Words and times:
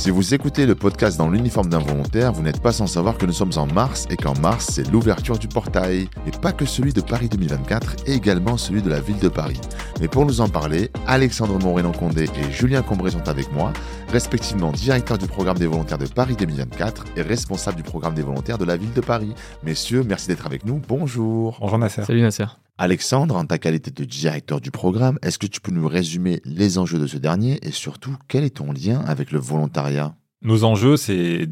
Si 0.00 0.08
vous 0.08 0.32
écoutez 0.32 0.64
le 0.64 0.74
podcast 0.74 1.18
dans 1.18 1.28
l'uniforme 1.28 1.68
d'un 1.68 1.78
volontaire, 1.78 2.32
vous 2.32 2.42
n'êtes 2.42 2.62
pas 2.62 2.72
sans 2.72 2.86
savoir 2.86 3.18
que 3.18 3.26
nous 3.26 3.34
sommes 3.34 3.52
en 3.56 3.66
mars 3.66 4.06
et 4.08 4.16
qu'en 4.16 4.32
mars, 4.40 4.68
c'est 4.70 4.90
l'ouverture 4.90 5.38
du 5.38 5.46
portail. 5.46 6.08
Et 6.26 6.30
pas 6.30 6.52
que 6.52 6.64
celui 6.64 6.94
de 6.94 7.02
Paris 7.02 7.28
2024, 7.28 7.96
et 8.06 8.14
également 8.14 8.56
celui 8.56 8.80
de 8.80 8.88
la 8.88 8.98
ville 8.98 9.18
de 9.18 9.28
Paris. 9.28 9.60
Mais 10.00 10.08
pour 10.08 10.24
nous 10.24 10.40
en 10.40 10.48
parler, 10.48 10.90
Alexandre 11.06 11.58
Morénon-Condé 11.58 12.24
et 12.24 12.50
Julien 12.50 12.80
Combré 12.80 13.10
sont 13.10 13.28
avec 13.28 13.52
moi, 13.52 13.74
respectivement 14.08 14.72
directeur 14.72 15.18
du 15.18 15.26
programme 15.26 15.58
des 15.58 15.66
volontaires 15.66 15.98
de 15.98 16.06
Paris 16.06 16.34
2024 16.34 17.04
et 17.16 17.20
responsable 17.20 17.76
du 17.76 17.82
programme 17.82 18.14
des 18.14 18.22
volontaires 18.22 18.56
de 18.56 18.64
la 18.64 18.78
ville 18.78 18.94
de 18.94 19.02
Paris. 19.02 19.34
Messieurs, 19.64 20.02
merci 20.02 20.28
d'être 20.28 20.46
avec 20.46 20.64
nous. 20.64 20.80
Bonjour. 20.88 21.58
Bonjour 21.60 21.78
Nasser. 21.78 22.04
Salut 22.04 22.22
Nasser. 22.22 22.46
Alexandre, 22.80 23.36
en 23.36 23.44
ta 23.44 23.58
qualité 23.58 23.90
de 23.90 24.04
directeur 24.04 24.58
du 24.58 24.70
programme, 24.70 25.18
est-ce 25.20 25.38
que 25.38 25.46
tu 25.46 25.60
peux 25.60 25.70
nous 25.70 25.86
résumer 25.86 26.40
les 26.46 26.78
enjeux 26.78 26.98
de 26.98 27.06
ce 27.06 27.18
dernier 27.18 27.58
et 27.60 27.72
surtout 27.72 28.16
quel 28.26 28.42
est 28.42 28.56
ton 28.56 28.72
lien 28.72 29.00
avec 29.00 29.32
le 29.32 29.38
volontariat? 29.38 30.14
Nos 30.40 30.64
enjeux, 30.64 30.96
c'est 30.96 31.44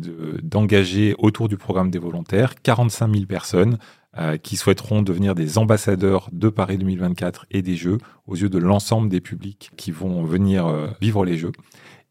d'engager 0.42 1.14
autour 1.18 1.50
du 1.50 1.58
programme 1.58 1.90
des 1.90 1.98
volontaires 1.98 2.54
45 2.62 3.12
000 3.12 3.26
personnes 3.26 3.76
euh, 4.16 4.38
qui 4.38 4.56
souhaiteront 4.56 5.02
devenir 5.02 5.34
des 5.34 5.58
ambassadeurs 5.58 6.30
de 6.32 6.48
Paris 6.48 6.78
2024 6.78 7.44
et 7.50 7.60
des 7.60 7.76
Jeux 7.76 7.98
aux 8.26 8.34
yeux 8.34 8.48
de 8.48 8.56
l'ensemble 8.56 9.10
des 9.10 9.20
publics 9.20 9.70
qui 9.76 9.90
vont 9.90 10.24
venir 10.24 10.66
euh, 10.66 10.86
vivre 11.02 11.26
les 11.26 11.36
Jeux. 11.36 11.52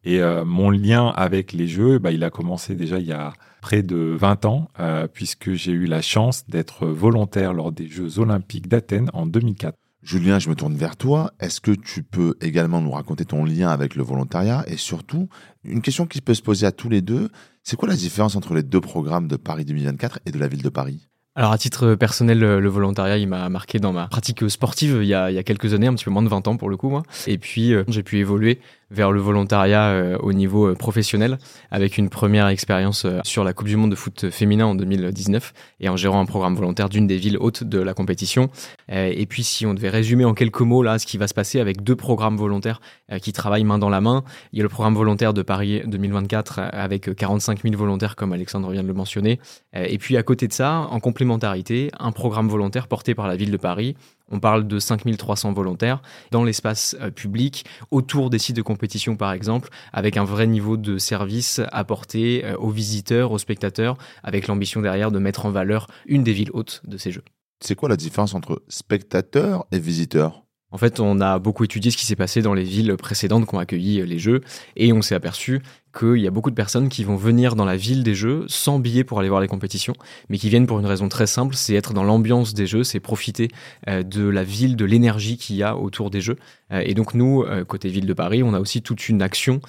Et 0.07 0.21
euh, 0.21 0.45
mon 0.45 0.69
lien 0.69 1.09
avec 1.09 1.51
les 1.51 1.67
Jeux, 1.67 1.99
bah, 1.99 2.11
il 2.11 2.23
a 2.23 2.29
commencé 2.29 2.75
déjà 2.75 2.97
il 2.97 3.05
y 3.05 3.11
a 3.11 3.33
près 3.59 3.83
de 3.83 4.15
20 4.17 4.45
ans, 4.45 4.69
euh, 4.79 5.05
puisque 5.05 5.51
j'ai 5.51 5.73
eu 5.73 5.85
la 5.85 6.01
chance 6.01 6.45
d'être 6.47 6.87
volontaire 6.87 7.53
lors 7.53 7.73
des 7.73 7.89
Jeux 7.89 8.17
olympiques 8.17 8.69
d'Athènes 8.69 9.09
en 9.11 9.25
2004. 9.25 9.75
Julien, 10.01 10.39
je 10.39 10.49
me 10.49 10.55
tourne 10.55 10.75
vers 10.75 10.95
toi. 10.95 11.33
Est-ce 11.41 11.59
que 11.59 11.71
tu 11.71 12.03
peux 12.03 12.35
également 12.39 12.79
nous 12.79 12.91
raconter 12.91 13.25
ton 13.25 13.43
lien 13.43 13.67
avec 13.67 13.95
le 13.95 14.03
volontariat? 14.03 14.63
Et 14.67 14.77
surtout, 14.77 15.27
une 15.65 15.81
question 15.81 16.05
qui 16.05 16.21
peut 16.21 16.35
se 16.35 16.41
poser 16.41 16.65
à 16.65 16.71
tous 16.71 16.87
les 16.87 17.01
deux, 17.01 17.27
c'est 17.63 17.75
quoi 17.75 17.89
la 17.89 17.95
différence 17.97 18.37
entre 18.37 18.53
les 18.53 18.63
deux 18.63 18.79
programmes 18.79 19.27
de 19.27 19.35
Paris 19.35 19.65
2024 19.65 20.19
et 20.25 20.31
de 20.31 20.39
la 20.39 20.47
ville 20.47 20.63
de 20.63 20.69
Paris? 20.69 21.09
Alors 21.35 21.51
à 21.51 21.57
titre 21.59 21.95
personnel, 21.95 22.39
le 22.39 22.69
volontariat, 22.69 23.17
il 23.17 23.27
m'a 23.27 23.47
marqué 23.49 23.77
dans 23.77 23.93
ma 23.93 24.07
pratique 24.07 24.49
sportive 24.49 24.99
il 25.03 25.07
y, 25.07 25.13
a, 25.13 25.29
il 25.29 25.35
y, 25.35 25.37
a, 25.37 25.43
quelques 25.43 25.75
années, 25.75 25.85
un 25.85 25.93
petit 25.93 26.05
peu 26.05 26.09
moins 26.09 26.23
de 26.23 26.29
20 26.29 26.47
ans 26.47 26.57
pour 26.57 26.67
le 26.67 26.77
coup. 26.77 26.89
Moi. 26.89 27.03
Et 27.27 27.37
puis 27.37 27.73
euh, 27.73 27.83
j'ai 27.89 28.01
pu 28.01 28.17
évoluer 28.17 28.59
vers 28.89 29.11
le 29.11 29.19
volontariat 29.19 29.89
euh, 29.89 30.17
au 30.19 30.33
niveau 30.33 30.67
euh, 30.67 30.75
professionnel 30.75 31.37
avec 31.71 31.97
une 31.97 32.09
première 32.09 32.47
expérience 32.47 33.05
euh, 33.05 33.19
sur 33.23 33.43
la 33.43 33.53
Coupe 33.53 33.67
du 33.67 33.75
Monde 33.75 33.91
de 33.91 33.95
foot 33.95 34.29
féminin 34.29 34.65
en 34.65 34.75
2019 34.75 35.53
et 35.79 35.89
en 35.89 35.97
gérant 35.97 36.21
un 36.21 36.25
programme 36.25 36.55
volontaire 36.55 36.89
d'une 36.89 37.07
des 37.07 37.17
villes 37.17 37.37
hautes 37.39 37.63
de 37.63 37.79
la 37.79 37.93
compétition. 37.93 38.49
et 38.89 39.25
puis 39.25 39.43
si 39.43 39.65
on 39.65 39.73
devait 39.73 39.89
résumer 39.89 40.25
en 40.25 40.33
quelques 40.33 40.61
mots 40.61 40.83
là 40.83 40.99
ce 40.99 41.05
qui 41.05 41.17
va 41.17 41.27
se 41.27 41.33
passer 41.33 41.59
avec 41.59 41.83
deux 41.83 41.95
programmes 41.95 42.37
volontaires 42.37 42.79
qui 43.21 43.33
travaillent 43.33 43.63
main 43.63 43.77
dans 43.77 43.89
la 43.89 44.01
main, 44.01 44.23
il 44.51 44.57
y 44.57 44.61
a 44.61 44.63
le 44.63 44.69
programme 44.69 44.95
volontaire 44.95 45.33
de 45.33 45.41
Paris 45.41 45.81
2024 45.85 46.59
avec 46.71 47.15
45 47.15 47.63
000 47.63 47.75
volontaires 47.75 48.15
comme 48.15 48.33
Alexandre 48.33 48.71
vient 48.71 48.83
de 48.83 48.87
le 48.87 48.93
mentionner. 48.93 49.39
et 49.73 49.97
puis 49.97 50.17
à 50.17 50.23
côté 50.23 50.47
de 50.47 50.53
ça, 50.53 50.87
en 50.89 50.99
complémentarité, 50.99 51.91
un 51.99 52.11
programme 52.11 52.49
volontaire 52.49 52.87
porté 52.87 53.15
par 53.15 53.27
la 53.27 53.35
ville 53.35 53.51
de 53.51 53.57
Paris 53.57 53.95
on 54.29 54.39
parle 54.39 54.67
de 54.67 54.79
5300 54.79 55.53
volontaires 55.53 56.01
dans 56.31 56.43
l'espace 56.43 56.95
euh, 57.01 57.11
public, 57.11 57.65
autour 57.91 58.29
des 58.29 58.39
sites 58.39 58.55
de 58.55 58.61
compétition 58.61 59.15
par 59.15 59.31
exemple, 59.31 59.69
avec 59.93 60.17
un 60.17 60.23
vrai 60.23 60.47
niveau 60.47 60.77
de 60.77 60.97
service 60.97 61.61
apporté 61.71 62.45
euh, 62.45 62.55
aux 62.57 62.69
visiteurs, 62.69 63.31
aux 63.31 63.37
spectateurs, 63.37 63.97
avec 64.23 64.47
l'ambition 64.47 64.81
derrière 64.81 65.11
de 65.11 65.19
mettre 65.19 65.45
en 65.45 65.51
valeur 65.51 65.87
une 66.05 66.23
des 66.23 66.33
villes 66.33 66.51
hautes 66.53 66.81
de 66.85 66.97
ces 66.97 67.11
Jeux. 67.11 67.23
C'est 67.59 67.75
quoi 67.75 67.89
la 67.89 67.95
différence 67.95 68.33
entre 68.33 68.61
spectateurs 68.67 69.65
et 69.71 69.79
visiteurs? 69.79 70.43
En 70.69 70.77
fait, 70.77 70.99
on 70.99 71.21
a 71.21 71.39
beaucoup 71.39 71.63
étudié 71.63 71.91
ce 71.91 71.97
qui 71.97 72.05
s'est 72.05 72.17
passé 72.17 72.41
dans 72.41 72.53
les 72.53 72.63
villes 72.63 72.95
précédentes 72.97 73.47
qui 73.47 73.55
ont 73.55 73.59
accueilli 73.59 74.01
euh, 74.01 74.05
les 74.05 74.19
Jeux 74.19 74.41
et 74.75 74.91
on 74.91 75.01
s'est 75.01 75.15
aperçu 75.15 75.61
qu'il 75.97 76.17
y 76.17 76.27
a 76.27 76.31
beaucoup 76.31 76.49
de 76.49 76.55
personnes 76.55 76.89
qui 76.89 77.03
vont 77.03 77.15
venir 77.15 77.55
dans 77.55 77.65
la 77.65 77.75
ville 77.75 78.03
des 78.03 78.13
jeux 78.13 78.45
sans 78.47 78.79
billet 78.79 79.03
pour 79.03 79.19
aller 79.19 79.29
voir 79.29 79.41
les 79.41 79.47
compétitions, 79.47 79.93
mais 80.29 80.37
qui 80.37 80.49
viennent 80.49 80.67
pour 80.67 80.79
une 80.79 80.85
raison 80.85 81.09
très 81.09 81.27
simple, 81.27 81.55
c'est 81.55 81.73
être 81.73 81.93
dans 81.93 82.03
l'ambiance 82.03 82.53
des 82.53 82.67
jeux, 82.67 82.83
c'est 82.83 82.99
profiter 82.99 83.47
euh, 83.87 84.03
de 84.03 84.27
la 84.27 84.43
ville, 84.43 84.75
de 84.75 84.85
l'énergie 84.85 85.37
qu'il 85.37 85.55
y 85.55 85.63
a 85.63 85.75
autour 85.75 86.09
des 86.09 86.21
jeux. 86.21 86.37
Euh, 86.71 86.83
et 86.85 86.93
donc 86.93 87.13
nous, 87.13 87.43
euh, 87.43 87.63
côté 87.63 87.89
ville 87.89 88.05
de 88.05 88.13
Paris, 88.13 88.43
on 88.43 88.53
a 88.53 88.59
aussi 88.59 88.81
toute 88.81 89.09
une 89.09 89.21
action 89.21 89.59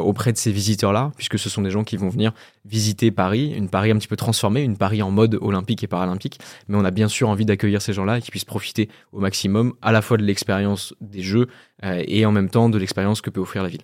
auprès 0.00 0.32
de 0.32 0.36
ces 0.36 0.50
visiteurs-là, 0.50 1.12
puisque 1.14 1.38
ce 1.38 1.48
sont 1.48 1.62
des 1.62 1.70
gens 1.70 1.84
qui 1.84 1.96
vont 1.96 2.08
venir 2.08 2.32
visiter 2.64 3.12
Paris, 3.12 3.54
une 3.56 3.68
Paris 3.68 3.92
un 3.92 3.96
petit 3.98 4.08
peu 4.08 4.16
transformée, 4.16 4.64
une 4.64 4.76
Paris 4.76 5.00
en 5.00 5.12
mode 5.12 5.38
olympique 5.40 5.84
et 5.84 5.86
paralympique, 5.86 6.40
mais 6.66 6.76
on 6.76 6.84
a 6.84 6.90
bien 6.90 7.06
sûr 7.06 7.28
envie 7.28 7.44
d'accueillir 7.44 7.80
ces 7.80 7.92
gens-là 7.92 8.18
et 8.18 8.20
qu'ils 8.20 8.32
puissent 8.32 8.44
profiter 8.44 8.88
au 9.12 9.20
maximum 9.20 9.74
à 9.82 9.92
la 9.92 10.02
fois 10.02 10.16
de 10.16 10.24
l'expérience 10.24 10.92
des 11.00 11.22
jeux 11.22 11.46
et 11.84 12.26
en 12.26 12.32
même 12.32 12.50
temps 12.50 12.68
de 12.68 12.78
l'expérience 12.78 13.20
que 13.20 13.30
peut 13.30 13.40
offrir 13.40 13.62
la 13.62 13.68
ville. 13.68 13.82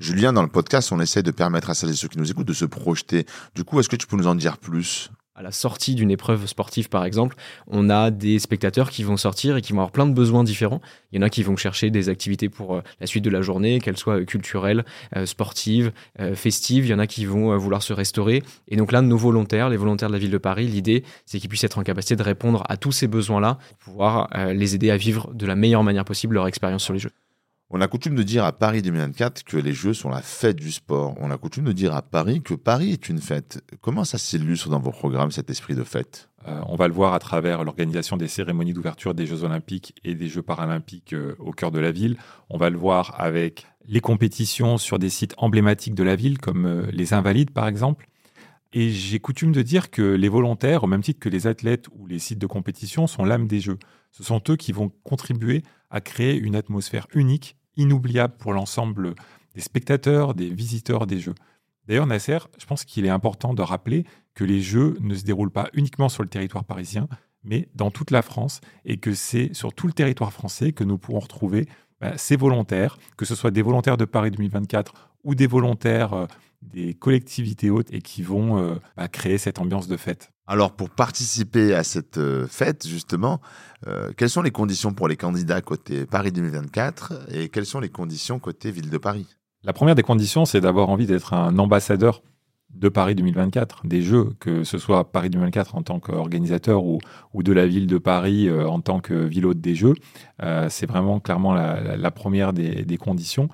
Julien, 0.00 0.32
dans 0.32 0.42
le 0.42 0.48
podcast, 0.48 0.92
on 0.92 1.00
essaie 1.00 1.22
de 1.22 1.30
permettre 1.30 1.70
à 1.70 1.74
celles 1.74 1.90
et 1.90 1.94
ceux 1.94 2.08
qui 2.08 2.18
nous 2.18 2.30
écoutent 2.30 2.48
de 2.48 2.52
se 2.52 2.64
projeter. 2.64 3.26
Du 3.54 3.64
coup, 3.64 3.80
est-ce 3.80 3.88
que 3.88 3.96
tu 3.96 4.06
peux 4.06 4.16
nous 4.16 4.26
en 4.26 4.34
dire 4.34 4.58
plus? 4.58 5.10
À 5.40 5.42
la 5.42 5.52
sortie 5.52 5.94
d'une 5.94 6.10
épreuve 6.10 6.44
sportive, 6.46 6.88
par 6.88 7.04
exemple, 7.04 7.34
on 7.66 7.88
a 7.88 8.10
des 8.10 8.38
spectateurs 8.38 8.90
qui 8.90 9.04
vont 9.04 9.16
sortir 9.16 9.56
et 9.56 9.62
qui 9.62 9.72
vont 9.72 9.78
avoir 9.78 9.90
plein 9.90 10.06
de 10.06 10.12
besoins 10.12 10.44
différents. 10.44 10.82
Il 11.12 11.16
y 11.16 11.18
en 11.18 11.26
a 11.26 11.30
qui 11.30 11.42
vont 11.42 11.56
chercher 11.56 11.90
des 11.90 12.10
activités 12.10 12.48
pour 12.50 12.74
euh, 12.74 12.82
la 13.00 13.06
suite 13.06 13.24
de 13.24 13.30
la 13.30 13.40
journée, 13.40 13.80
qu'elles 13.80 13.96
soient 13.96 14.22
culturelles, 14.24 14.84
euh, 15.16 15.24
sportives, 15.24 15.92
euh, 16.18 16.34
festives. 16.34 16.84
Il 16.84 16.90
y 16.90 16.94
en 16.94 16.98
a 16.98 17.06
qui 17.06 17.24
vont 17.24 17.56
vouloir 17.56 17.82
se 17.82 17.94
restaurer. 17.94 18.42
Et 18.68 18.76
donc 18.76 18.92
là, 18.92 19.00
nos 19.00 19.16
volontaires, 19.16 19.70
les 19.70 19.78
volontaires 19.78 20.08
de 20.08 20.12
la 20.14 20.18
ville 20.18 20.30
de 20.30 20.36
Paris, 20.36 20.66
l'idée, 20.66 21.04
c'est 21.24 21.38
qu'ils 21.38 21.48
puissent 21.48 21.64
être 21.64 21.78
en 21.78 21.84
capacité 21.84 22.16
de 22.16 22.22
répondre 22.22 22.62
à 22.68 22.76
tous 22.76 22.92
ces 22.92 23.06
besoins-là 23.06 23.58
pour 23.78 23.92
pouvoir 23.92 24.28
les 24.52 24.74
aider 24.74 24.90
à 24.90 24.98
vivre 24.98 25.32
de 25.32 25.46
la 25.46 25.56
meilleure 25.56 25.84
manière 25.84 26.04
possible 26.04 26.34
leur 26.34 26.48
expérience 26.48 26.84
sur 26.84 26.92
les 26.92 26.98
jeux. 26.98 27.12
On 27.72 27.80
a 27.80 27.86
coutume 27.86 28.16
de 28.16 28.24
dire 28.24 28.44
à 28.44 28.50
Paris 28.50 28.82
2024 28.82 29.44
que 29.44 29.56
les 29.56 29.72
Jeux 29.72 29.94
sont 29.94 30.10
la 30.10 30.22
fête 30.22 30.56
du 30.56 30.72
sport. 30.72 31.14
On 31.20 31.30
a 31.30 31.38
coutume 31.38 31.62
de 31.66 31.72
dire 31.72 31.94
à 31.94 32.02
Paris 32.02 32.42
que 32.42 32.54
Paris 32.54 32.90
est 32.90 33.08
une 33.08 33.20
fête. 33.20 33.62
Comment 33.80 34.02
ça 34.02 34.18
s'illustre 34.18 34.68
dans 34.70 34.80
vos 34.80 34.90
programmes, 34.90 35.30
cet 35.30 35.50
esprit 35.50 35.76
de 35.76 35.84
fête? 35.84 36.30
Euh, 36.48 36.60
On 36.66 36.74
va 36.74 36.88
le 36.88 36.94
voir 36.94 37.14
à 37.14 37.20
travers 37.20 37.62
l'organisation 37.62 38.16
des 38.16 38.26
cérémonies 38.26 38.72
d'ouverture 38.72 39.14
des 39.14 39.24
Jeux 39.24 39.44
olympiques 39.44 39.94
et 40.02 40.16
des 40.16 40.26
Jeux 40.26 40.42
paralympiques 40.42 41.12
euh, 41.12 41.36
au 41.38 41.52
cœur 41.52 41.70
de 41.70 41.78
la 41.78 41.92
ville. 41.92 42.16
On 42.48 42.58
va 42.58 42.70
le 42.70 42.76
voir 42.76 43.14
avec 43.20 43.68
les 43.86 44.00
compétitions 44.00 44.76
sur 44.76 44.98
des 44.98 45.08
sites 45.08 45.34
emblématiques 45.36 45.94
de 45.94 46.02
la 46.02 46.16
ville, 46.16 46.38
comme 46.38 46.66
euh, 46.66 46.90
les 46.92 47.14
Invalides 47.14 47.52
par 47.52 47.68
exemple. 47.68 48.08
Et 48.72 48.90
j'ai 48.90 49.20
coutume 49.20 49.52
de 49.52 49.62
dire 49.62 49.92
que 49.92 50.02
les 50.02 50.28
volontaires, 50.28 50.82
au 50.82 50.86
même 50.88 51.02
titre 51.02 51.20
que 51.20 51.28
les 51.28 51.46
athlètes 51.46 51.86
ou 51.96 52.08
les 52.08 52.18
sites 52.18 52.40
de 52.40 52.48
compétition, 52.48 53.06
sont 53.06 53.24
l'âme 53.24 53.46
des 53.46 53.60
Jeux. 53.60 53.78
Ce 54.10 54.24
sont 54.24 54.42
eux 54.48 54.56
qui 54.56 54.72
vont 54.72 54.90
contribuer 55.04 55.62
à 55.88 56.00
créer 56.00 56.36
une 56.36 56.56
atmosphère 56.56 57.06
unique 57.14 57.56
inoubliable 57.80 58.34
pour 58.38 58.52
l'ensemble 58.52 59.14
des 59.54 59.60
spectateurs, 59.60 60.34
des 60.34 60.50
visiteurs 60.50 61.06
des 61.06 61.18
Jeux. 61.18 61.34
D'ailleurs, 61.86 62.06
Nasser, 62.06 62.38
je 62.58 62.66
pense 62.66 62.84
qu'il 62.84 63.04
est 63.04 63.10
important 63.10 63.54
de 63.54 63.62
rappeler 63.62 64.04
que 64.34 64.44
les 64.44 64.60
Jeux 64.60 64.96
ne 65.00 65.14
se 65.14 65.24
déroulent 65.24 65.50
pas 65.50 65.70
uniquement 65.72 66.08
sur 66.08 66.22
le 66.22 66.28
territoire 66.28 66.64
parisien, 66.64 67.08
mais 67.42 67.68
dans 67.74 67.90
toute 67.90 68.10
la 68.10 68.22
France, 68.22 68.60
et 68.84 68.98
que 68.98 69.14
c'est 69.14 69.54
sur 69.54 69.72
tout 69.72 69.86
le 69.86 69.92
territoire 69.92 70.32
français 70.32 70.72
que 70.72 70.84
nous 70.84 70.98
pourrons 70.98 71.20
retrouver 71.20 71.66
bah, 72.00 72.16
ces 72.16 72.36
volontaires, 72.36 72.98
que 73.16 73.24
ce 73.24 73.34
soit 73.34 73.50
des 73.50 73.62
volontaires 73.62 73.96
de 73.96 74.04
Paris 74.04 74.30
2024 74.30 75.10
ou 75.24 75.34
des 75.34 75.46
volontaires 75.46 76.12
euh, 76.12 76.26
des 76.62 76.94
collectivités 76.94 77.70
hautes, 77.70 77.92
et 77.92 78.02
qui 78.02 78.22
vont 78.22 78.58
euh, 78.58 78.74
bah, 78.96 79.08
créer 79.08 79.38
cette 79.38 79.58
ambiance 79.58 79.88
de 79.88 79.96
fête. 79.96 80.30
Alors, 80.50 80.72
pour 80.72 80.90
participer 80.90 81.76
à 81.76 81.84
cette 81.84 82.18
euh, 82.18 82.44
fête, 82.48 82.84
justement, 82.84 83.40
euh, 83.86 84.10
quelles 84.16 84.30
sont 84.30 84.42
les 84.42 84.50
conditions 84.50 84.92
pour 84.92 85.06
les 85.06 85.16
candidats 85.16 85.60
côté 85.60 86.06
Paris 86.06 86.32
2024 86.32 87.28
et 87.32 87.48
quelles 87.48 87.66
sont 87.66 87.78
les 87.78 87.88
conditions 87.88 88.40
côté 88.40 88.72
Ville 88.72 88.90
de 88.90 88.98
Paris? 88.98 89.28
La 89.62 89.72
première 89.72 89.94
des 89.94 90.02
conditions, 90.02 90.44
c'est 90.46 90.60
d'avoir 90.60 90.88
envie 90.88 91.06
d'être 91.06 91.34
un 91.34 91.56
ambassadeur 91.60 92.24
de 92.74 92.88
Paris 92.88 93.14
2024, 93.14 93.86
des 93.86 94.02
Jeux, 94.02 94.32
que 94.40 94.64
ce 94.64 94.78
soit 94.78 95.12
Paris 95.12 95.30
2024 95.30 95.76
en 95.76 95.82
tant 95.82 96.00
qu'organisateur 96.00 96.82
ou, 96.82 96.98
de 97.32 97.52
la 97.52 97.68
ville 97.68 97.86
de 97.86 97.98
Paris 97.98 98.48
euh, 98.48 98.68
en 98.68 98.80
tant 98.80 98.98
que 98.98 99.14
ville 99.14 99.46
hôte 99.46 99.60
des 99.60 99.76
Jeux. 99.76 99.94
c'est 100.68 100.86
vraiment 100.86 101.20
clairement 101.20 101.54
la, 101.54 102.10
première 102.10 102.52
des, 102.52 102.98
conditions, 102.98 103.48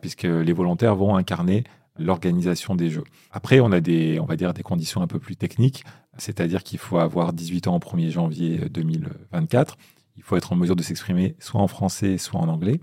puisque 0.00 0.22
les 0.22 0.52
volontaires 0.54 0.96
vont 0.96 1.16
incarner 1.16 1.64
l'organisation 2.00 2.74
des 2.74 2.90
jeux. 2.90 3.04
Après, 3.30 3.60
on 3.60 3.72
a 3.72 3.80
on 4.20 4.24
va 4.24 4.36
dire, 4.36 4.54
des 4.54 4.62
conditions 4.62 5.02
un 5.02 5.06
peu 5.06 5.18
plus 5.18 5.36
techniques, 5.36 5.84
c'est-à-dire 6.20 6.62
qu'il 6.62 6.78
faut 6.78 6.98
avoir 6.98 7.32
18 7.32 7.68
ans 7.68 7.76
au 7.76 7.78
1er 7.78 8.10
janvier 8.10 8.58
2024. 8.70 9.76
Il 10.16 10.22
faut 10.22 10.36
être 10.36 10.52
en 10.52 10.56
mesure 10.56 10.76
de 10.76 10.82
s'exprimer 10.82 11.34
soit 11.38 11.60
en 11.60 11.68
français, 11.68 12.18
soit 12.18 12.40
en 12.40 12.48
anglais. 12.48 12.80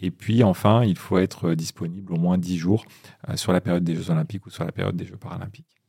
Et 0.00 0.10
puis 0.10 0.42
enfin, 0.42 0.84
il 0.84 0.98
faut 0.98 1.18
être 1.18 1.54
disponible 1.54 2.12
au 2.12 2.16
moins 2.16 2.38
10 2.38 2.56
jours 2.56 2.84
euh, 3.28 3.36
sur 3.36 3.52
la 3.52 3.60
période 3.60 3.84
des 3.84 3.94
Jeux 3.94 4.10
olympiques 4.10 4.46
ou 4.46 4.50
sur 4.50 4.64
la 4.64 4.72
période 4.72 4.96
des 4.96 5.04
Jeux 5.04 5.16
paralympiques. 5.16 5.79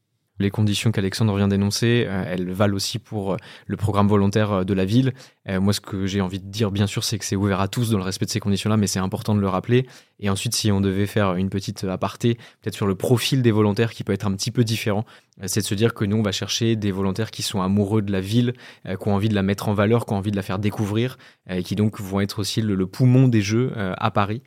Les 0.42 0.50
conditions 0.50 0.92
qu'Alexandre 0.92 1.38
vient 1.38 1.48
d'énoncer, 1.48 2.06
euh, 2.08 2.24
elles 2.28 2.52
valent 2.52 2.76
aussi 2.76 2.98
pour 2.98 3.34
euh, 3.34 3.38
le 3.68 3.78
programme 3.78 4.08
volontaire 4.08 4.52
euh, 4.52 4.64
de 4.64 4.74
la 4.74 4.86
ville. 4.86 5.14
moi, 5.48 5.74
ce 5.74 5.82
que 5.82 6.06
j'ai 6.06 6.22
envie 6.22 6.40
de 6.40 6.48
dire, 6.48 6.72
bien 6.72 6.88
sûr, 6.88 7.04
c'est 7.04 7.18
que 7.18 7.26
c'est 7.26 7.36
ouvert 7.36 7.62
à 7.62 7.68
tous 7.68 7.90
dans 7.90 7.98
le 7.98 8.04
respect 8.04 8.26
de 8.26 8.32
ces 8.32 8.40
conditions-là, 8.40 8.78
mais 8.78 8.88
c'est 8.88 9.00
important 9.00 9.36
de 9.36 9.40
le 9.40 9.48
rappeler. 9.48 9.88
Et 10.20 10.30
ensuite, 10.30 10.54
si 10.56 10.72
on 10.72 10.82
devait 10.82 11.08
faire 11.08 11.36
une 11.36 11.50
petite 11.50 11.84
aparté, 11.84 12.36
peut-être 12.62 12.76
sur 12.76 12.86
le 12.86 12.96
profil 12.96 13.42
des 13.42 13.52
volontaires 13.52 13.92
qui 13.92 14.04
peut 14.04 14.14
être 14.14 14.28
un 14.28 14.34
petit 14.36 14.52
peu 14.52 14.64
différent, 14.64 15.04
c'est 15.46 15.62
de 15.62 15.66
se 15.66 15.76
dire 15.76 15.94
que 15.94 16.06
nous, 16.06 16.18
on 16.18 16.22
va 16.22 16.32
chercher 16.32 16.76
des 16.76 16.92
volontaires 16.92 17.32
qui 17.32 17.42
sont 17.42 17.62
amoureux 17.62 18.02
de 18.02 18.12
la 18.12 18.22
ville, 18.22 18.54
qui 18.86 19.08
ont 19.08 19.16
envie 19.16 19.30
de 19.30 19.36
la 19.36 19.42
mettre 19.42 19.68
en 19.68 19.74
valeur, 19.74 20.06
qui 20.06 20.14
ont 20.14 20.18
envie 20.18 20.32
de 20.32 20.36
la 20.36 20.44
faire 20.44 20.60
découvrir, 20.60 21.18
et 21.50 21.64
qui 21.64 21.76
donc 21.76 22.00
vont 22.00 22.22
être 22.22 22.40
aussi 22.40 22.62
le, 22.62 22.88
poumon 22.88 23.28
des 23.28 23.42
jeux 23.42 23.74
à 23.76 24.12
Paris. 24.12 24.44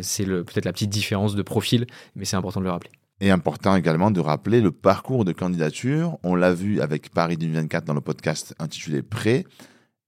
c'est 0.00 0.26
peut-être 0.26 0.64
la 0.64 0.72
petite 0.72 0.90
différence 0.90 1.36
de 1.36 1.42
profil, 1.42 1.86
mais 2.16 2.24
c'est 2.24 2.36
important 2.36 2.60
de 2.60 2.66
le 2.66 2.72
rappeler. 2.72 2.90
Et 3.20 3.30
important 3.30 3.76
également 3.76 4.10
de 4.10 4.20
rappeler 4.20 4.60
le 4.60 4.72
parcours 4.72 5.24
de 5.24 5.32
candidature. 5.32 6.18
On 6.22 6.34
l'a 6.34 6.52
vu 6.52 6.80
avec 6.80 7.10
Paris 7.10 7.36
2024 7.36 7.84
dans 7.84 7.94
le 7.94 8.00
podcast 8.00 8.54
intitulé 8.58 9.02
Prêt. 9.02 9.44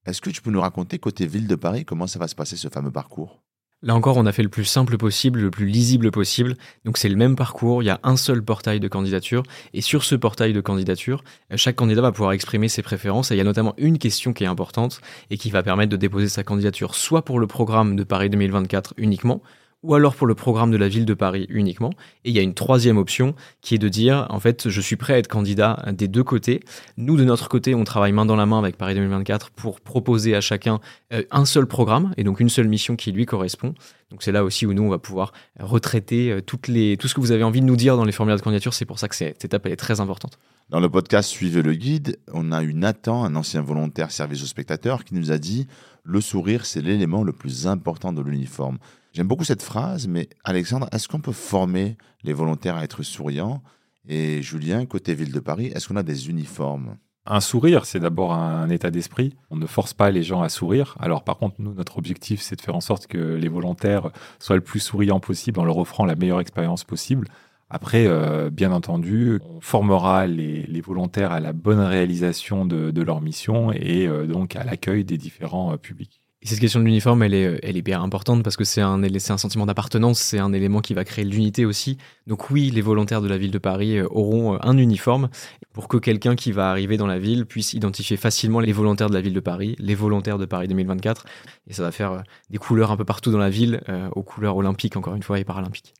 Est-ce 0.06 0.21
que 0.21 0.31
tu 0.31 0.43
peux 0.43 0.51
nous 0.51 0.61
raconter 0.61 0.99
côté 0.99 1.27
ville 1.27 1.47
de 1.47 1.55
Paris 1.55 1.85
comment 1.85 2.06
ça 2.06 2.19
va 2.19 2.29
se 2.29 2.35
passer 2.35 2.56
ce 2.56 2.69
fameux 2.69 2.91
parcours? 2.91 3.45
Là 3.85 3.95
encore, 3.95 4.17
on 4.17 4.25
a 4.25 4.33
fait 4.33 4.43
le 4.43 4.49
plus 4.49 4.65
simple 4.65 4.97
possible, 4.97 5.41
le 5.41 5.51
plus 5.51 5.67
lisible 5.67 6.11
possible. 6.11 6.56
Donc 6.87 6.97
c'est 6.97 7.11
le 7.11 7.17
même 7.17 7.37
parcours, 7.37 7.83
il 7.83 7.87
y 7.87 7.91
a 7.91 8.01
un 8.03 8.17
seul 8.17 8.43
portail 8.43 8.81
de 8.81 8.89
candidature. 8.89 9.43
Et 9.75 9.83
sur 9.83 10.05
ce 10.05 10.15
portail 10.15 10.55
de 10.55 10.62
candidature, 10.62 11.23
chaque 11.55 11.77
candidat 11.77 12.01
va 12.01 12.11
pouvoir 12.11 12.33
exprimer 12.33 12.69
ses 12.69 12.81
préférences. 12.81 13.31
Et 13.31 13.35
il 13.35 13.39
y 13.39 13.43
a 13.43 13.45
notamment 13.45 13.75
une 13.77 13.99
question 13.99 14.33
qui 14.33 14.45
est 14.45 14.47
importante 14.47 15.03
et 15.29 15.37
qui 15.37 15.51
va 15.51 15.62
permettre 15.62 15.91
de 15.91 15.99
déposer 15.99 16.31
sa 16.31 16.45
candidature 16.45 16.95
soit 16.95 17.27
pour 17.27 17.39
le 17.39 17.47
programme 17.47 17.95
de 17.95 18.05
Paris 18.05 18.31
2024 18.31 18.95
uniquement, 18.97 19.43
ou 19.84 19.94
alors 19.94 20.16
pour 20.16 20.26
le 20.26 20.34
programme 20.34 20.70
de 20.70 20.76
la 20.76 20.88
ville 20.88 21.04
de 21.04 21.14
Paris 21.14 21.46
uniquement. 21.50 21.90
Et 22.25 22.31
il 22.31 22.34
y 22.34 22.38
a 22.38 22.42
une 22.42 22.54
troisième 22.54 22.96
option 22.96 23.34
qui 23.60 23.75
est 23.75 23.78
de 23.78 23.88
dire, 23.88 24.26
en 24.31 24.40
fait, 24.40 24.69
je 24.70 24.81
suis 24.81 24.96
prêt 24.96 25.12
à 25.12 25.19
être 25.19 25.28
candidat 25.28 25.84
des 25.92 26.08
deux 26.08 26.25
côtés. 26.25 26.60
Nous, 26.96 27.16
de 27.16 27.25
notre 27.25 27.48
côté, 27.48 27.75
on 27.75 27.84
travaille 27.84 28.12
main 28.12 28.25
dans 28.25 28.34
la 28.34 28.46
main 28.46 28.58
avec 28.58 28.76
Paris 28.76 28.94
2024 28.94 29.50
pour 29.50 29.81
proposer 29.81 30.34
à 30.34 30.40
chacun 30.40 30.81
euh, 31.12 31.22
un 31.31 31.44
seul 31.44 31.66
programme 31.66 32.14
et 32.16 32.25
donc 32.25 32.40
une 32.40 32.48
seule 32.48 32.66
mission 32.66 32.96
qui 32.96 33.12
lui 33.12 33.26
correspond. 33.26 33.75
Donc 34.10 34.22
c'est 34.22 34.32
là 34.32 34.42
aussi 34.42 34.64
où 34.64 34.72
nous, 34.72 34.82
on 34.82 34.88
va 34.88 34.98
pouvoir 34.98 35.32
retraiter 35.60 36.31
euh, 36.31 36.40
tout 36.40 36.58
ce 36.64 37.14
que 37.14 37.20
vous 37.20 37.32
avez 37.32 37.42
envie 37.42 37.60
de 37.60 37.66
nous 37.66 37.76
dire 37.76 37.96
dans 37.96 38.04
les 38.04 38.12
formulaires 38.12 38.38
de 38.38 38.42
candidature. 38.42 38.72
C'est 38.72 38.86
pour 38.86 38.98
ça 38.98 39.08
que 39.08 39.16
cette 39.16 39.44
étape 39.44 39.66
est 39.66 39.76
très 39.76 40.00
importante. 40.00 40.38
Dans 40.70 40.81
le 40.81 40.88
podcast 40.88 41.28
Suivez 41.28 41.60
le 41.60 41.75
guide, 41.75 42.19
on 42.32 42.52
a 42.52 42.62
eu 42.62 42.72
Nathan, 42.72 43.25
un 43.25 43.34
ancien 43.36 43.60
volontaire 43.60 44.10
service 44.10 44.42
aux 44.42 44.46
spectateurs, 44.46 45.04
qui 45.04 45.14
nous 45.14 45.31
a 45.31 45.36
dit 45.36 45.66
Le 46.04 46.22
sourire, 46.22 46.64
c'est 46.64 46.81
l'élément 46.81 47.22
le 47.22 47.32
plus 47.32 47.66
important 47.66 48.14
de 48.14 48.22
l'uniforme. 48.22 48.78
J'aime 49.14 49.28
beaucoup 49.28 49.44
cette 49.44 49.62
phrase, 49.62 50.08
mais 50.08 50.28
Alexandre, 50.43 50.88
est-ce 50.90 51.06
qu'on 51.06 51.20
peut 51.20 51.31
former 51.31 51.96
les 52.25 52.32
volontaires 52.32 52.76
à 52.76 52.82
être 52.82 53.05
souriants? 53.05 53.62
Et 54.08 54.43
Julien, 54.43 54.87
côté 54.87 55.14
ville 55.14 55.31
de 55.31 55.38
Paris, 55.38 55.66
est-ce 55.72 55.87
qu'on 55.87 55.94
a 55.94 56.02
des 56.02 56.28
uniformes? 56.28 56.96
Un 57.25 57.38
sourire, 57.38 57.87
c'est 57.87 58.00
d'abord 58.00 58.32
un 58.32 58.69
état 58.70 58.90
d'esprit. 58.90 59.37
On 59.50 59.56
ne 59.56 59.66
force 59.66 59.94
pas 59.94 60.11
les 60.11 60.25
gens 60.25 60.43
à 60.43 60.49
sourire. 60.49 60.96
Alors 60.99 61.22
par 61.22 61.37
contre, 61.37 61.55
nous, 61.61 61.72
notre 61.72 61.96
objectif, 61.96 62.43
c'est 62.43 62.56
de 62.56 62.61
faire 62.61 62.75
en 62.75 62.81
sorte 62.81 63.06
que 63.06 63.37
les 63.37 63.49
volontaires 63.49 64.11
soient 64.40 64.56
le 64.56 64.62
plus 64.62 64.81
souriants 64.81 65.20
possible 65.20 65.60
en 65.60 65.64
leur 65.64 65.78
offrant 65.78 66.06
la 66.06 66.17
meilleure 66.17 66.40
expérience 66.40 66.82
possible. 66.82 67.28
Après, 67.70 68.08
euh, 68.08 68.50
bien 68.50 68.72
entendu, 68.72 69.40
on 69.49 69.60
formera 69.60 70.26
les, 70.26 70.81
volontaires 70.81 71.31
à 71.31 71.38
la 71.38 71.52
bonne 71.52 71.78
réalisation 71.78 72.67
de, 72.67 73.00
leur 73.00 73.20
mission 73.20 73.70
et 73.70 74.08
euh, 74.08 74.26
donc 74.26 74.56
à 74.56 74.64
l'accueil 74.64 75.05
des 75.05 75.19
différents 75.19 75.72
euh, 75.72 75.76
publics. 75.76 76.20
Et 76.44 76.46
cette 76.46 76.61
question 76.61 76.79
de 76.79 76.85
l'uniforme, 76.85 77.23
elle 77.23 77.32
est, 77.32 77.58
elle 77.62 77.79
est 77.79 77.82
bien 77.82 78.02
importante 78.02 78.43
parce 78.43 78.58
que 78.58 78.64
c'est 78.64 78.82
un, 78.82 79.02
un 79.02 79.38
sentiment 79.38 79.64
d'appartenance, 79.64 80.20
c'est 80.20 80.38
un 80.38 80.52
élément 80.52 80.82
qui 80.82 80.93
va 80.93 81.02
créer 81.02 81.25
l'unité 81.25 81.64
aussi. 81.64 81.96
Donc 82.26 82.50
oui, 82.50 82.70
les 82.70 82.82
volontaires 82.82 83.23
de 83.23 83.29
la 83.29 83.38
ville 83.38 83.50
de 83.50 83.58
Paris 83.58 83.96
euh, 83.96 84.06
auront 84.11 84.55
euh, 84.55 84.58
un 84.61 84.76
uniforme 84.76 85.31
pour 85.73 85.88
que 85.88 85.96
quelqu'un 85.96 86.37
qui 86.37 86.52
va 86.52 86.69
arriver 86.70 86.99
dans 86.99 87.06
la 87.06 87.19
ville 87.19 87.46
puisse 87.46 87.73
identifier 87.73 88.19
facilement 88.19 88.61
les 88.61 88.73
volontaires 88.73 89.08
de 89.08 89.14
la 89.14 89.23
ville 89.23 89.32
de 89.32 89.41
Paris, 89.41 89.75
les 89.79 89.94
volontaires 89.94 90.37
de 90.37 90.44
Paris 90.44 90.69
2024. 90.69 91.25
Et 91.67 91.73
ça 91.73 91.82
va 91.82 91.91
faire 91.91 92.12
euh, 92.12 92.20
des 92.50 92.58
couleurs 92.58 92.91
un 92.91 92.99
peu 92.99 93.06
partout 93.06 93.32
dans 93.32 93.38
la 93.38 93.49
ville, 93.49 93.81
aux 94.14 94.23
couleurs 94.23 94.56
olympiques 94.58 94.96
encore 94.96 95.14
une 95.14 95.23
fois 95.23 95.38
et 95.38 95.44
paralympiques. 95.44 95.94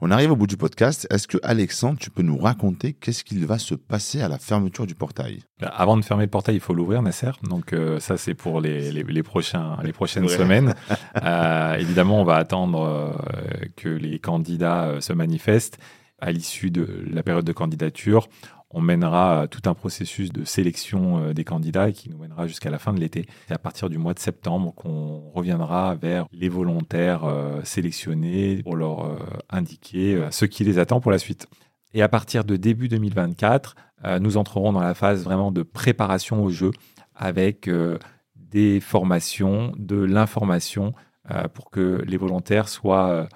On 0.00 0.10
arrive 0.10 0.32
au 0.32 0.36
bout 0.36 0.46
du 0.46 0.56
podcast. 0.56 1.06
Est-ce 1.10 1.26
que 1.28 1.38
Alexandre, 1.42 1.98
tu 1.98 2.10
peux 2.10 2.22
nous 2.22 2.36
raconter 2.36 2.92
qu'est-ce 2.92 3.24
qu'il 3.24 3.44
va 3.46 3.58
se 3.58 3.74
passer 3.74 4.20
à 4.20 4.28
la 4.28 4.38
fermeture 4.38 4.86
du 4.86 4.94
portail? 4.94 5.42
Bah, 5.60 5.68
Avant 5.68 5.96
de 5.96 6.04
fermer 6.04 6.24
le 6.24 6.30
portail, 6.30 6.56
il 6.56 6.60
faut 6.60 6.74
l'ouvrir, 6.74 7.02
Nasser. 7.02 7.30
Donc 7.42 7.72
euh, 7.72 8.00
ça, 8.00 8.16
c'est 8.16 8.34
pour 8.34 8.60
les, 8.60 8.92
les, 8.92 9.22
prochains, 9.22 9.78
les 9.82 9.92
prochaines 9.92 10.28
semaines. 10.28 10.74
Euh, 11.22 11.74
évidemment, 11.76 12.20
on 12.20 12.24
va 12.24 12.36
attendre 12.36 12.82
euh, 12.82 13.12
que 13.76 13.88
les 13.88 14.18
candidats 14.18 15.00
se 15.00 15.12
manifestent 15.12 15.78
à 16.18 16.32
l'issue 16.32 16.70
de 16.70 17.04
la 17.10 17.22
période 17.22 17.44
de 17.44 17.52
candidature 17.52 18.28
on 18.74 18.80
mènera 18.80 19.46
tout 19.48 19.62
un 19.70 19.74
processus 19.74 20.32
de 20.32 20.44
sélection 20.44 21.18
euh, 21.18 21.32
des 21.32 21.44
candidats 21.44 21.92
qui 21.92 22.10
nous 22.10 22.18
mènera 22.18 22.46
jusqu'à 22.48 22.70
la 22.70 22.78
fin 22.78 22.92
de 22.92 23.00
l'été. 23.00 23.26
C'est 23.46 23.54
à 23.54 23.58
partir 23.58 23.88
du 23.88 23.98
mois 23.98 24.14
de 24.14 24.18
septembre 24.18 24.74
qu'on 24.74 25.30
reviendra 25.32 25.94
vers 25.94 26.26
les 26.32 26.48
volontaires 26.48 27.24
euh, 27.24 27.60
sélectionnés 27.62 28.62
pour 28.64 28.76
leur 28.76 29.06
euh, 29.06 29.16
indiquer 29.48 30.26
ce 30.30 30.44
qui 30.44 30.64
les 30.64 30.78
attend 30.78 31.00
pour 31.00 31.12
la 31.12 31.18
suite. 31.18 31.46
Et 31.94 32.02
à 32.02 32.08
partir 32.08 32.44
de 32.44 32.56
début 32.56 32.88
2024, 32.88 33.76
nous 34.20 34.36
entrerons 34.36 34.72
dans 34.72 34.80
la 34.80 34.94
phase 34.94 35.22
vraiment 35.22 35.52
de 35.52 35.62
préparation 35.62 36.42
au 36.42 36.50
jeu 36.50 36.72
avec 37.14 37.70
des 38.36 38.80
formations, 38.80 39.72
de 39.78 39.96
l'information 39.96 40.92
pour 41.54 41.70
que 41.70 42.02
les 42.04 42.16
volontaires 42.16 42.68
soient 42.68 43.28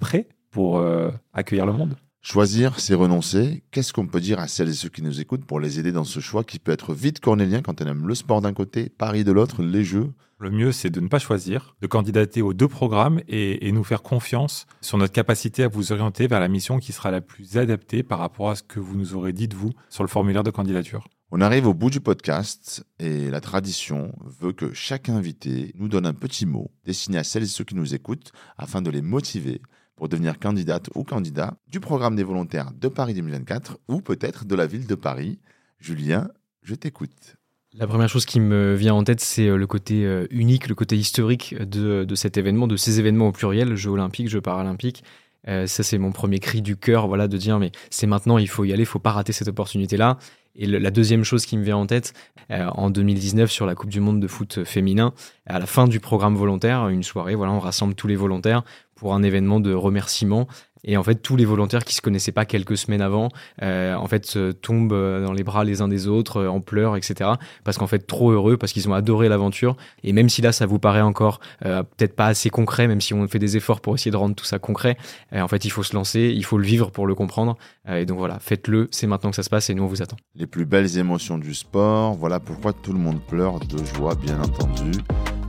prêts 0.00 0.28
pour 0.50 0.84
accueillir 1.32 1.66
le 1.66 1.72
monde. 1.72 1.94
Choisir, 2.22 2.80
c'est 2.80 2.94
renoncer. 2.94 3.62
Qu'est-ce 3.70 3.94
qu'on 3.94 4.06
peut 4.06 4.20
dire 4.20 4.40
à 4.40 4.46
celles 4.46 4.68
et 4.68 4.74
ceux 4.74 4.90
qui 4.90 5.00
nous 5.00 5.22
écoutent 5.22 5.46
pour 5.46 5.58
les 5.58 5.80
aider 5.80 5.90
dans 5.90 6.04
ce 6.04 6.20
choix 6.20 6.44
qui 6.44 6.58
peut 6.58 6.70
être 6.70 6.92
vite 6.92 7.18
cornélien 7.18 7.62
quand 7.62 7.80
on 7.80 7.86
aime 7.86 8.06
le 8.06 8.14
sport 8.14 8.42
d'un 8.42 8.52
côté, 8.52 8.90
Paris 8.90 9.24
de 9.24 9.32
l'autre, 9.32 9.62
les 9.62 9.84
jeux? 9.84 10.12
Le 10.38 10.50
mieux, 10.50 10.70
c'est 10.70 10.90
de 10.90 11.00
ne 11.00 11.08
pas 11.08 11.18
choisir, 11.18 11.76
de 11.80 11.86
candidater 11.86 12.42
aux 12.42 12.52
deux 12.52 12.68
programmes 12.68 13.22
et, 13.26 13.72
nous 13.72 13.84
faire 13.84 14.02
confiance 14.02 14.66
sur 14.82 14.98
notre 14.98 15.14
capacité 15.14 15.64
à 15.64 15.68
vous 15.68 15.92
orienter 15.92 16.26
vers 16.26 16.40
la 16.40 16.48
mission 16.48 16.78
qui 16.78 16.92
sera 16.92 17.10
la 17.10 17.22
plus 17.22 17.56
adaptée 17.56 18.02
par 18.02 18.18
rapport 18.18 18.50
à 18.50 18.54
ce 18.54 18.62
que 18.62 18.80
vous 18.80 18.96
nous 18.96 19.14
aurez 19.14 19.32
dit 19.32 19.48
de 19.48 19.56
vous 19.56 19.72
sur 19.88 20.04
le 20.04 20.08
formulaire 20.08 20.42
de 20.42 20.50
candidature. 20.50 21.08
On 21.30 21.40
arrive 21.40 21.66
au 21.66 21.74
bout 21.74 21.90
du 21.90 22.00
podcast 22.00 22.84
et 22.98 23.30
la 23.30 23.40
tradition 23.40 24.12
veut 24.40 24.52
que 24.52 24.74
chaque 24.74 25.08
invité 25.08 25.72
nous 25.74 25.88
donne 25.88 26.06
un 26.06 26.14
petit 26.14 26.44
mot 26.44 26.70
destiné 26.84 27.18
à 27.18 27.24
celles 27.24 27.44
et 27.44 27.46
ceux 27.46 27.64
qui 27.64 27.76
nous 27.76 27.94
écoutent 27.94 28.32
afin 28.58 28.82
de 28.82 28.90
les 28.90 29.02
motiver 29.02 29.62
pour 30.00 30.08
devenir 30.08 30.38
candidate 30.38 30.88
ou 30.94 31.04
candidat 31.04 31.58
du 31.68 31.78
programme 31.78 32.16
des 32.16 32.24
volontaires 32.24 32.70
de 32.72 32.88
Paris 32.88 33.12
2024 33.12 33.80
ou 33.86 34.00
peut-être 34.00 34.46
de 34.46 34.54
la 34.54 34.66
ville 34.66 34.86
de 34.86 34.94
Paris. 34.94 35.38
Julien, 35.78 36.30
je 36.62 36.74
t'écoute. 36.74 37.36
La 37.74 37.86
première 37.86 38.08
chose 38.08 38.24
qui 38.24 38.40
me 38.40 38.74
vient 38.74 38.94
en 38.94 39.04
tête, 39.04 39.20
c'est 39.20 39.46
euh, 39.46 39.58
le 39.58 39.66
côté 39.66 40.06
euh, 40.06 40.26
unique, 40.30 40.68
le 40.68 40.74
côté 40.74 40.96
historique 40.96 41.54
de, 41.54 42.06
cet 42.14 42.38
événement, 42.38 42.66
de 42.66 42.78
ces 42.78 42.98
événements 42.98 43.28
au 43.28 43.32
pluriel, 43.32 43.76
Jeux 43.76 43.90
olympiques, 43.90 44.30
Jeux 44.30 44.40
paralympiques. 44.40 45.04
Euh, 45.48 45.66
ça, 45.66 45.82
c'est 45.82 45.98
mon 45.98 46.12
premier 46.12 46.38
cri 46.38 46.62
du 46.62 46.78
cœur, 46.78 47.06
voilà, 47.06 47.28
de 47.28 47.36
dire, 47.36 47.58
mais 47.58 47.70
c'est 47.90 48.06
maintenant, 48.06 48.38
il 48.38 48.48
faut 48.48 48.64
y 48.64 48.72
aller, 48.72 48.84
il 48.84 48.86
faut 48.86 49.00
pas 49.00 49.12
rater 49.12 49.34
cette 49.34 49.48
opportunité-là. 49.48 50.16
Et 50.56 50.66
la 50.66 50.90
deuxième 50.90 51.24
chose 51.24 51.44
qui 51.46 51.56
me 51.58 51.62
vient 51.62 51.76
en 51.76 51.86
tête, 51.86 52.12
en 52.50 52.90
2019 52.90 53.52
sur 53.52 53.66
la 53.66 53.76
Coupe 53.76 53.88
du 53.88 54.00
Monde 54.00 54.18
de 54.18 54.26
foot 54.26 54.64
féminin, 54.64 55.14
à 55.46 55.60
la 55.60 55.66
fin 55.66 55.86
du 55.86 56.00
programme 56.00 56.34
volontaire, 56.34 56.88
une 56.88 57.04
soirée, 57.04 57.36
voilà, 57.36 57.52
on 57.52 57.60
rassemble 57.60 57.94
tous 57.94 58.08
les 58.08 58.16
volontaires 58.16 58.64
pour 59.00 59.14
un 59.14 59.22
événement 59.22 59.60
de 59.60 59.72
remerciement. 59.72 60.46
Et 60.84 60.96
en 60.96 61.02
fait, 61.02 61.16
tous 61.16 61.36
les 61.36 61.44
volontaires 61.44 61.84
qui 61.84 61.94
se 61.94 62.00
connaissaient 62.00 62.32
pas 62.32 62.44
quelques 62.44 62.76
semaines 62.76 63.00
avant, 63.00 63.28
euh, 63.62 63.94
en 63.94 64.06
fait, 64.06 64.38
tombent 64.60 64.92
euh, 64.92 65.24
dans 65.24 65.32
les 65.32 65.42
bras 65.42 65.64
les 65.64 65.82
uns 65.82 65.88
des 65.88 66.06
autres, 66.06 66.38
euh, 66.38 66.48
en 66.48 66.60
pleurs, 66.60 66.96
etc. 66.96 67.30
Parce 67.64 67.78
qu'en 67.78 67.86
fait, 67.86 68.06
trop 68.06 68.30
heureux, 68.30 68.56
parce 68.56 68.72
qu'ils 68.72 68.88
ont 68.88 68.94
adoré 68.94 69.28
l'aventure. 69.28 69.76
Et 70.04 70.12
même 70.12 70.28
si 70.28 70.42
là, 70.42 70.52
ça 70.52 70.66
vous 70.66 70.78
paraît 70.78 71.00
encore 71.00 71.40
peut-être 71.60 72.14
pas 72.14 72.26
assez 72.26 72.50
concret, 72.50 72.88
même 72.88 73.00
si 73.00 73.14
on 73.14 73.26
fait 73.28 73.38
des 73.38 73.56
efforts 73.56 73.80
pour 73.80 73.94
essayer 73.94 74.10
de 74.10 74.16
rendre 74.16 74.34
tout 74.34 74.44
ça 74.44 74.58
concret, 74.58 74.96
en 75.32 75.48
fait, 75.48 75.64
il 75.64 75.70
faut 75.70 75.82
se 75.82 75.94
lancer, 75.94 76.32
il 76.34 76.44
faut 76.44 76.58
le 76.58 76.64
vivre 76.64 76.90
pour 76.90 77.06
le 77.06 77.14
comprendre. 77.14 77.56
et 77.88 78.04
donc 78.06 78.18
voilà, 78.18 78.38
faites-le, 78.38 78.88
c'est 78.90 79.06
maintenant 79.06 79.30
que 79.30 79.36
ça 79.36 79.42
se 79.42 79.50
passe 79.50 79.70
et 79.70 79.74
nous, 79.74 79.84
on 79.84 79.86
vous 79.86 80.02
attend. 80.02 80.16
Les 80.34 80.46
plus 80.46 80.66
belles 80.66 80.98
émotions 80.98 81.38
du 81.38 81.54
sport, 81.54 82.14
voilà 82.14 82.40
pourquoi 82.40 82.72
tout 82.72 82.92
le 82.92 82.98
monde 82.98 83.20
pleure 83.20 83.60
de 83.60 83.82
joie, 83.84 84.14
bien 84.14 84.40
entendu. 84.40 84.92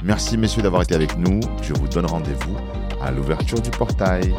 Merci 0.03 0.37
messieurs 0.37 0.61
d'avoir 0.61 0.81
été 0.83 0.95
avec 0.95 1.17
nous. 1.17 1.39
Je 1.61 1.73
vous 1.73 1.87
donne 1.87 2.05
rendez-vous 2.05 2.57
à 3.03 3.11
l'ouverture 3.11 3.61
du 3.61 3.69
portail. 3.71 4.33